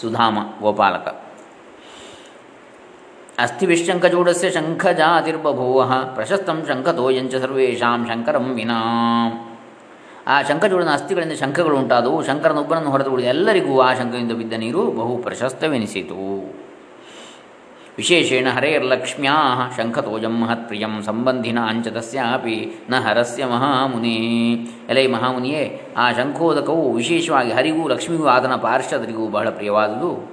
ಸುಧಾಮ 0.00 0.38
ಗೋಪಾಲಕ. 0.60 1.08
ಅಸ್ಥಿವಿಶಂಖಚೂಡಸ್ಯ 3.38 4.50
ಶಂಖಜಾತಿರ್ಬಭೂವ 4.50 5.82
ಪ್ರಶಸ್ತಂ 6.14 6.64
ಶಂಖತೋಯಂಚ 6.68 7.34
ಸರ್ವೇಷಾಂ 7.34 8.06
ಶಂಕರಂ 8.06 8.54
ವಿನಾ 8.54 8.78
ಆ 10.26 10.42
ಶಂಖಚೂಡನ 10.42 10.88
ಅಸ್ಥಿಗಳಿಂದ 10.92 11.32
ಶಂಖಗಳು 11.32 11.76
ಉಂಟಾದವು. 11.76 12.22
ಶಂಕರನೊಬ್ಬನನ್ನು 12.22 12.90
ಹೊರತುಬಿಡಿದ 12.90 13.26
ಎಲ್ಲರಿಗೂ 13.26 13.80
ಆ 13.80 13.94
ಶಂಖದಿಂದ 13.94 14.32
ಬಿದ್ದ 14.32 14.52
ನೀರು 14.52 14.90
ಬಹು 14.90 15.16
ಪ್ರಶಸ್ತವೆನಿಸಿತು. 15.16 16.54
ವಿಶೇಷೇಣ 17.96 18.48
ಹರೇರ್ಲಕ್ಷ್ಮ್ಯಾ 18.50 19.70
ಶಂಖತೋಜಂ 19.76 20.40
ಮಹತ್ಪ್ರಿಯಂ 20.40 21.02
ಸಂಬಂಧಿನ 21.02 21.58
ಅಂಚ 21.68 21.88
ತಸ್ಯಾಪಿ 21.88 22.72
ನ 22.90 22.94
ಹರಸ್ಯ 23.00 23.46
ಮಹಾಮುನಿ। 23.46 24.52
ಎಲೈ 24.88 25.06
ಮಹಾಮುನಿಯೇ, 25.06 25.92
ಆ 25.96 26.12
ಶಂಖೋದಕವು 26.12 26.92
ವಿಶೇಷವಾಗಿ 26.92 27.52
ಹರಿಗೂ 27.52 27.88
ಲಕ್ಷ್ಮಿಗೂ 27.88 28.26
ಆತನ 28.26 28.56
ಪಾರ್ಶ್ವದರಿಗೂ 28.56 29.28
ಬಹಳ 29.28 29.50
ಪ್ರಿಯವಾದುದು. 29.50 30.31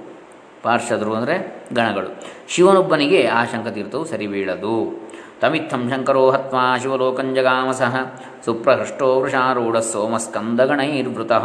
ಪಾರ್ಷದರು 0.62 1.12
ಅಂದರೆ 1.14 1.36
ಗಣಗಳು. 1.72 2.10
ಶಿವನೊಬ್ಬನಿಗೆ 2.48 3.26
ಆ 3.26 3.44
ಶಂಕತೀರ್ಥವು 3.44 4.04
ಸರಿಬೀಳದು 4.04 4.74
ತಮಿತ್ತಂ 5.40 5.82
ಶಂಕರೋ 5.90 6.30
ಹತ್ವಾ 6.30 6.76
ಶಿವಲೋಕಂಜಗಾಮಸಃ 6.76 7.94
ಸುಪ್ರಹೃಷ್ಟೋ 8.44 9.20
ವೃಷಾರೂಢ 9.20 9.78
ಸೋಮಸ್ಕಂದಗಣೈರ್ವೃತಃ 9.78 11.44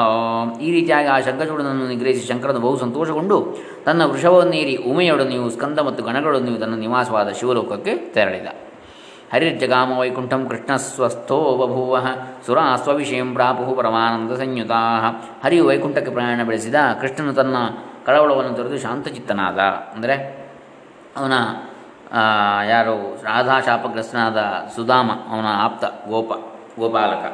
ಈ 0.62 0.72
ರೀತಿಯಾಗಿ 0.72 1.08
ಆ 1.08 1.20
ಶಂಕಚೂಡನನ್ನು 1.20 1.88
ನಿಗ್ರಹಿಸಿ 1.88 2.28
ಶಂಕರನು 2.28 2.60
ಬಹು 2.60 2.76
ಸಂತೋಷಗೊಂಡು 2.78 3.38
ತನ್ನ 3.86 4.06
ವೃಷವನ್ನೇರಿ 4.06 4.76
ಉಮೆಯೊಡನೆಯೂ 4.76 5.50
ಸ್ಕಂದ 5.50 5.80
ಮತ್ತು 5.80 6.04
ಗಣಗಳೊಡನೆಯೂ 6.04 6.58
ತನ್ನ 6.58 6.76
ನಿವಾಸವಾದ 6.76 7.30
ಶಿವಲೋಕಕ್ಕೆ 7.30 7.96
ತೆರಳಿದ. 7.96 8.48
ಹರಿರ್ಜಗಾಮ 9.34 9.98
ವೈಕುಂಠಂ 9.98 10.42
ಕೃಷ್ಣಸ್ವಸ್ಥೋ 10.50 11.38
ಬಭೂವ. 11.58 11.98
ಸುರಾ 12.46 12.76
ಸ್ವವಿಷಯಂ 12.76 13.34
ಪ್ರಾಪು 13.34 13.76
ಪರಮಾನಂದ 13.76 14.32
ಸಂಯುತಾ. 14.32 14.82
ಹರಿಯು 15.44 15.66
ವೈಕುಂಠಕ್ಕೆ 15.66 16.12
ಪ್ರಯಾಣ 16.12 16.44
ಬೆಳೆಸಿದ 16.44 16.76
ಕೃಷ್ಣನು 17.02 17.34
ತನ್ನ 17.34 17.56
ಕಳವಳವನ್ನು 18.08 18.52
ತೊರೆದು 18.58 18.80
ಶಾಂತಚಿತ್ತನಾದ, 18.86 19.60
ಅಂದರೆ 19.96 20.16
ಅವನ 21.20 21.34
ಯಾರು 22.72 22.96
ರಾಧಾ 23.28 23.56
ಶಾಪಗ್ರಸ್ತನಾದ 23.68 24.40
ಸುಧಾಮ, 24.76 25.10
ಅವನ 25.34 25.48
ಆಪ್ತ 25.66 25.86
ಗೋಪ, 26.12 26.32
ಗೋಪಾಲಕ. 26.82 27.26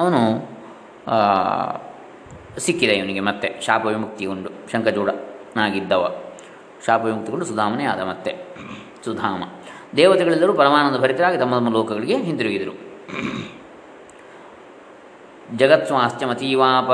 ಅವನು 0.00 0.20
ಸಿಕ್ಕಿದ 2.66 2.92
ಇವನಿಗೆ 3.00 3.22
ಮತ್ತೆ 3.28 3.48
ಶಾಪ 3.66 3.84
ವಿಮುಕ್ತಿಗೊಂಡು 3.94 4.50
ಶಂಕಚೂಡನಾಗಿದ್ದವ 4.72 6.04
ಶಾಪ 6.86 7.00
ವಿಮುಕ್ತಿಗೊಂಡು 7.10 7.46
ಸುಧಾಮನೇ 7.50 7.84
ಆದ 7.92 8.02
ಮತ್ತೆ 8.10 8.32
ಸುಧಾಮ. 9.04 9.42
ದೇವತೆಗಳೆಲ್ಲರೂ 9.98 10.52
ಪರಮಾನಂದ 10.60 10.98
ಭರಿತರಾಗಿ 11.04 11.38
ತಮ್ಮ 11.42 11.52
ತಮ್ಮ 11.58 11.70
ಲೋಕಗಳಿಗೆ 11.76 12.16
ಹಿಂತಿರುಗಿದರು. 12.28 12.74
ಜಗತ್ 15.60 15.86
ಸ್ವಾಸ್ಥ್ಯಮತೀವಾಪ 15.90 16.90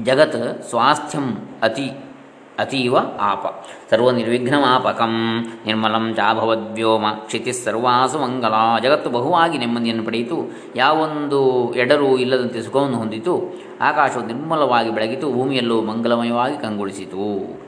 ಜಗತ್ 0.00 0.62
ಸ್ವಾಸ್ಥ್ಯಂ 0.62 1.36
ಅತಿ 1.62 1.90
ಅತೀವ 2.58 2.96
ಆಪ. 3.20 3.64
ಸರ್ವನಿರ್ವಿಘ್ನಮಾಪಕಂ 3.90 5.44
ನಿರ್ಮಲಂ 5.66 6.14
ಚಾಭವದ್ವ್ಯೋಮ 6.14 7.10
ಕ್ಷಿತಿ 7.10 7.52
ಸರ್ವಾಸು 7.52 8.18
ಮಂಗಲ. 8.18 8.78
ಜಗತ್ತು 8.82 9.10
ಬಹುವಾಗಿ 9.10 9.58
ನೆಮ್ಮದಿಯನ್ನು 9.58 10.04
ಪಡೆಯಿತು. 10.04 10.52
ಯಾವೊಂದು 10.76 11.74
ಎಡರು 11.74 12.18
ಇಲ್ಲದಂತೆ 12.18 12.62
ಸುಖವನ್ನು 12.62 12.96
ಹೊಂದಿತು. 12.96 13.54
ಆಕಾಶವು 13.80 14.26
ನಿರ್ಮಲವಾಗಿ 14.26 14.90
ಬೆಳಗಿತು. 14.90 15.32
ಭೂಮಿಯಲ್ಲೂ 15.32 15.82
ಮಂಗಲಮಯವಾಗಿ 15.82 16.58
ಕಂಗೊಳಿಸಿತು. 16.58 17.60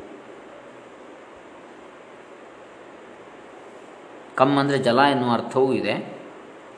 ಕಮ್ 4.34 4.58
ಅಂದರೆ 4.58 4.78
ಜಲ 4.78 4.98
ಎನ್ನುವ 4.98 5.32
ಅರ್ಥವೂ 5.32 5.72
ಇದೆ. 5.72 6.18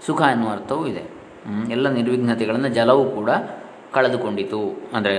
ಸುಖ 0.07 0.23
ಎನ್ನುವ 0.23 0.51
ಅರ್ಥವೂ 0.51 0.87
ಇದೆ. 0.87 1.03
ಎಲ್ಲ 1.73 1.89
ನಿರ್ವಿಘ್ನತೆಗಳನ್ನು 1.89 2.69
ಜಲವೂ 2.69 3.05
ಕೂಡ 3.05 3.31
ಕಳೆದುಕೊಂಡಿತು. 3.97 4.61
ಅಂದರೆ 4.97 5.15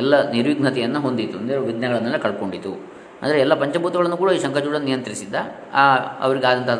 ಎಲ್ಲ 0.00 0.14
ನಿರ್ವಿಘ್ನತೆಯನ್ನು 0.36 1.00
ಹೊಂದಿತು. 1.06 1.36
ಅಂದರೆ 1.42 1.58
ವಿಘ್ನಗಳನ್ನೆಲ್ಲ 1.70 2.18
ಕಳ್ಕೊಂಡಿತು. 2.26 2.72
ಅಂದರೆ 3.22 3.38
ಎಲ್ಲ 3.44 3.54
ಪಂಚಭೂತಗಳನ್ನು 3.62 4.18
ಕೂಡ 4.22 4.30
ಈ 4.36 4.38
ಶಂಕಚೂಡ 4.44 4.76
ನಿಯಂತ್ರಿಸಿದ್ದ. 4.88 5.36
ಆ 5.80 5.84
ಅವರಿಗಾದಂಥ 6.26 6.70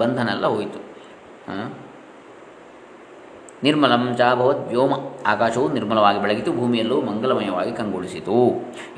ಬಂಧನ 0.00 0.28
ಎಲ್ಲ 0.36 0.46
ಹೋಯಿತು. 0.54 0.80
ನಿರ್ಮಲಂ 3.63 4.01
ಚಾಭವದ್ 4.17 4.63
ವ್ಯೋಮ 4.69 4.93
ಆಕಾಶವು 5.25 5.65
ನಿರ್ಮಲವಾಗಿ 5.73 6.19
ಬೆಳಗಿತು 6.19 6.51
ಭೂಮಿಯಲ್ಲೂ 6.51 6.95
ಮಂಗಲಮಯವಾಗಿ 7.01 7.71
ಕಂಗೊಳಿಸಿತು 7.71 8.37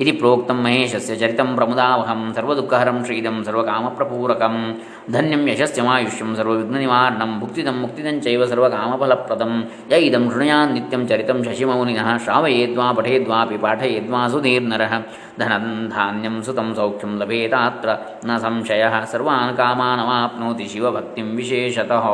ಇದು 0.00 0.12
ಪ್ರೋಕ್ತಂ 0.12 0.58
ಮಹೇಶಸ್ಯ 0.64 1.16
ಚರಿತಂ 1.16 1.50
ಪ್ರಮುದಾವಹಂ 1.56 2.22
ಸರ್ವದುಃಖಹರಂ 2.36 2.98
ಶ್ರೀದಂ 3.04 3.36
ಸರ್ವಕಾಮಪ್ರಪೂರಕಂ 3.46 4.56
ಧನ್ಯಂ 5.12 5.42
ಯಶಸ್ಯಮಾಯುಷ್ಯಂ 5.50 6.30
ಸರ್ವವಿಘ್ನನಿವಾರಣಂ 6.36 7.32
ಭುಕ್ತಿದಂ 7.40 7.78
ಮುಕ್ತಿದಂಚೈವ 7.82 8.46
ಸರ್ವಕಾಮಫಲಪ್ರದಂ 8.46 9.52
ಯ 9.92 10.00
ಇದಂ 10.04 10.26
ಶೃಣುಯಾನ್ 10.30 10.74
ನಿತ್ಯಂ 10.74 11.04
ಚರಿತಂ 11.06 11.38
ಶಶಿಮೌನಿನಃ 11.44 12.10
ಶ್ರಾವಯೇದ್ವಾ 12.24 12.88
ಪಠೇದ್ವಾಪಿ 12.92 13.58
ಪಾಠಯೇದ್ವಾ 13.58 14.22
ಸುಧೀರ್ನರಃ 14.26 14.94
ಧನಂ 15.38 15.68
ಧಾನ್ಯಂ 15.94 16.36
ಸುತಂ 16.42 16.68
ಸೌಖ್ಯಂ 16.76 17.14
ಲಭೇತಾತ್ರ 17.18 17.88
ನ 18.24 18.38
ಸಂಶಯ 18.38 18.84
ಸರ್ವಾನ್ 19.12 19.54
ಕಾಮಾನವಾಪ್ನೋತಿ 19.56 20.68
ಶಿವಭಕ್ತಿಂ 20.68 21.30
ವಿಶೇಷತಃ 21.38 22.06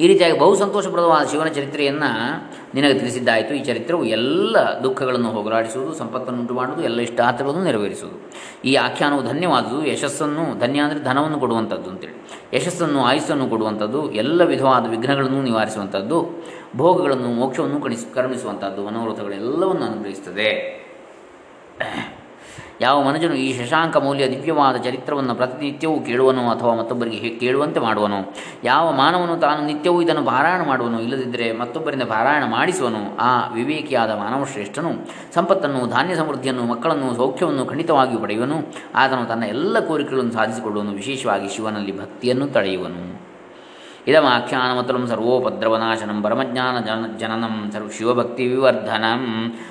ಈ 0.00 0.06
ರೀತಿಯಾಗಿ 0.08 0.38
ಬಹು 0.38 0.54
ಸಂತೋಷಪ್ರದವಾದ 0.54 1.24
ಶಿವನ 1.30 1.48
ಚರಿತ್ರೆಯನ್ನು 1.48 2.10
ನಿನಗೆ 2.74 2.94
ತಿಳಿಸಿದ್ದಾಯಿತು. 2.98 3.54
ಈ 3.54 3.64
ಚರಿತ್ರೆಯು 3.64 4.04
ಎಲ್ಲ 4.04 4.56
ದುಃಖಗಳನ್ನು 4.82 5.30
ಹೋಗಲಾಡಿಸುವುದು, 5.30 5.94
ಸಂಪತ್ತನ್ನು 5.94 6.40
ಉಂಟು 6.40 6.54
ಮಾಡುವುದು 6.54 6.84
ಎಲ್ಲ 6.84 7.00
ಇಷ್ಟಾರ್ಥಗಳನ್ನು 7.00 7.64
ನೆರವೇರಿಸುವುದು. 7.64 8.18
ಈ 8.64 8.74
ಆಖ್ಯಾನವು 8.74 9.22
ಧನ್ಯವಾದುದು. 9.22 9.86
ಯಶಸ್ಸನ್ನು 9.86 10.58
ಧನ್ಯ 10.58 10.80
ಅಂದರೆ 10.80 11.00
ಧನವನ್ನು 11.04 11.38
ಕೊಡುವಂಥದ್ದು 11.38 11.90
ಅಂತೇಳಿ. 11.90 12.16
ಯಶಸ್ಸನ್ನು, 12.56 13.00
ಆಯುಸ್ಸನ್ನು 13.00 13.48
ಕೊಡುವಂಥದ್ದು, 13.48 14.12
ಎಲ್ಲ 14.12 14.44
ವಿಧವಾದ 14.44 14.86
ವಿಘ್ನಗಳನ್ನು 14.86 15.42
ನಿವಾರಿಸುವಂಥದ್ದು, 15.42 16.44
ಭೋಗಗಳನ್ನು, 16.76 17.28
ಮೋಕ್ಷವನ್ನು 17.28 17.80
ಕಣಿಸ್, 17.80 18.14
ಕರುಣಿಸುವಂಥದ್ದು 18.14 18.84
ಮನೋರಥಗಳೆಲ್ಲವನ್ನು 18.84 19.86
ಯಾವ 22.80 23.02
ಮನುಜನು 23.02 23.34
ಈ 23.34 23.64
ಶಶಾಂಕ 23.64 23.96
ಮೌಲ್ಯ 23.96 24.30
ದಿವ್ಯವಾದ 24.30 24.76
ಚರಿತ್ರವನ್ನು 24.76 25.34
ಪ್ರತಿನಿತ್ಯವೂ 25.34 26.00
ಕೇಳುವನು 26.00 26.50
ಅಥವಾ 26.50 26.74
ಮತ್ತೊಬ್ಬರಿಗೆ 26.74 27.38
ಕೇಳುವಂತೆ 27.38 27.80
ಮಾಡುವನು? 27.80 28.34
ಯಾವ 28.64 28.92
ಮಾನವನು 28.92 29.36
ತಾನು 29.36 29.66
ನಿತ್ಯವೂ 29.66 30.02
ಇದನ್ನು 30.02 30.24
ಪಾರಾಯಣ 30.24 30.62
ಮಾಡುವನು? 30.66 31.00
ಇಲ್ಲದಿದ್ದರೆ 31.00 31.52
ಮತ್ತೊಬ್ಬರಿಂದ 31.52 32.02
ಪಾರಾಯಣ 32.02 32.44
ಮಾಡಿಸುವನು? 32.44 33.16
ಆ 33.18 33.48
ವಿವೇಕಿಯಾದ 33.48 34.10
ಮಾನವ 34.10 34.44
ಶ್ರೇಷ್ಠನು 34.44 34.90
ಸಂಪತ್ತನ್ನು 35.34 35.86
ಧಾನ್ಯ 35.86 36.14
ಸಮೃದ್ಧಿಯನ್ನು 36.14 36.64
ಮಕ್ಕಳನ್ನು, 36.64 37.16
ಸೌಖ್ಯವನ್ನು 37.16 37.66
ಖಂಡಿತವಾಗಿಯೂ 37.66 38.20
ಪಡೆಯುವನು. 38.20 38.56
ಆತನು 38.94 39.28
ತನ್ನ 39.28 39.44
ಎಲ್ಲ 39.44 39.80
ಕೋರಿಕೆಗಳನ್ನು 39.80 40.32
ಸಾಧಿಸಿಕೊಳ್ಳುವನು. 40.32 40.90
ವಿಶೇಷವಾಗಿ 40.90 41.48
ಶಿವನಲ್ಲಿ 41.48 42.00
ಭಕ್ತಿಯನ್ನು 42.00 42.46
ತಳೆಯುವನು 42.46 43.29
इदमाख्यानमतुलं 44.08 45.04
सर्वोपद्रवनाशनं 45.06 46.18
परमज्ञानजन 46.22 47.00
जननं 47.20 47.54
सर्वशिवभक्तिविवर्धनं। 47.70 49.22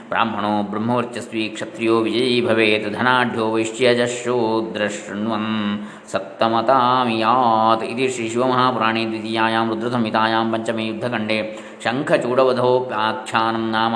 ब्राह्मणो 0.09 0.53
ब्रह्मवर्चस्वी 0.71 1.43
क्षत्रियो 1.55 1.95
विजयी 2.05 2.41
भवेत्। 2.41 2.87
धनाढ्यो 2.93 3.45
वैश्यजश्रोद्रशृ्वन् 3.55 5.49
सप्तमतामियात् 6.11 7.83
इति 7.83 8.05
श्रीशिवमहाप्राणे 8.09 9.03
द्वितीयायां 9.05 9.63
रुद्रतम् 9.69 10.07
इतायां 10.07 10.45
पञ्चमे 10.51 10.83
युद्धखण्डे 10.83 11.39
शङ्खचूडवधो 11.83 12.71
नाम 13.75 13.93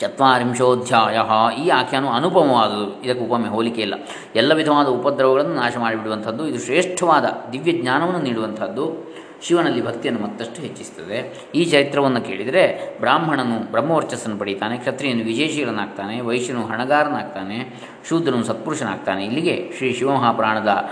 ಚತ್ವರಿಂಶೋಧ್ಯಾಯ 0.00 1.18
ಈ 1.64 1.68
ಆಖ್ಯಾನವು 1.68 2.12
ಅನುಪಮವಾದದು. 2.12 3.02
ಇದಕ್ಕೆ 3.02 3.24
ಉಪಮೆ 3.24 3.48
ಹೋಲಿಕೆ 3.48 3.80
ಇಲ್ಲ. 3.80 3.94
ಎಲ್ಲ 4.36 4.54
ವಿಧವಾದ 4.54 4.86
ಉಪದ್ರವಗಳನ್ನು 4.86 5.54
ನಾಶ 5.54 5.76
ಮಾಡಿಬಿಡುವಂಥದ್ದು 5.76 6.48
ಇದು 6.48 6.58
ಶ್ರೇಷ್ಠವಾದ 6.58 7.24
ದಿವ್ಯ 7.52 7.72
ಜ್ಞಾನವನ್ನು 7.72 8.20
ನೀಡುವಂಥದ್ದು. 8.20 9.14
ಶಿವನಲ್ಲಿ 9.42 9.86
ಭಕ್ತಿಯನ್ನು 9.86 10.22
ಮತ್ತಷ್ಟು 10.22 10.62
ಹೆಚ್ಚಿಸುತ್ತದೆ. 10.62 11.48
ಈ 11.54 11.64
ಚರಿತ್ರವನ್ನು 11.64 12.20
ಕೇಳಿದರೆ 12.20 12.96
ಬ್ರಾಹ್ಮಣನು 13.00 13.70
ಬ್ರಹ್ಮವರ್ಚಸ್ಸನ್ನು 13.70 14.38
ಪಡೀತಾನೆ 14.38 14.76
ಕ್ಷತ್ರಿಯನು 14.76 15.24
ವಿಜಯಶೀಲನಾಗ್ತಾನೆ, 15.24 16.20
ವೈಶ್ಯನು 16.20 16.66
ಹಣಗಾರನಾಗ್ತಾನೆ, 16.66 17.82
ಶೂದ್ರನು 18.08 18.44
ಸತ್ಪುರುಷನಾಗ್ತಾನೆ. 18.44 19.24
ಇಲ್ಲಿಗೆ 19.24 19.72
ಶ್ರೀ 19.76 19.92
ಶಿವಮಹಾಪುರಾಣದ 19.92 20.90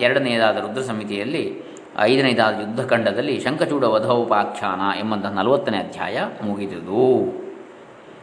ಎರಡನೆಯದಾದ 0.00 0.56
ರುದ್ರ 0.56 0.82
ಸಮಿತಿಯಲ್ಲಿ 0.82 1.70
ಐದನೇದಾದ 1.98 2.54
ಯುದ್ಧಖಂಡದಲ್ಲಿ 2.54 3.40
ಶಂಖಚೂಡ 3.40 3.84
ವಧೋಪಾಖ್ಯಾನ 3.84 4.98
ಎಂಬಂತಹ 4.98 5.30
ನಲವತ್ತನೇ 5.30 5.78
ಅಧ್ಯಾಯ 5.78 6.20
ಮುಗಿದುದು. 6.44 7.49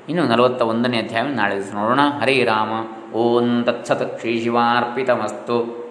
ಇನ್ನು 0.09 0.27
ನಲವತ್ತ 0.27 0.61
ಒಂದನೇ 0.61 0.97
ಅಧ್ಯಾಯ 0.97 1.23
ನಾಳೆ 1.23 1.73
ನೋಡೋಣ. 1.73 1.99
ಹರೇ 2.21 2.43
ರಾಮ. 2.43 2.69
ಓಂ 3.13 3.63
ತತ್ಸತ್ 3.63 4.19
ಶ್ರೀ 4.19 4.41
ಶಿವಾರ್ಪಿತಮಸ್ತು. 4.41 5.86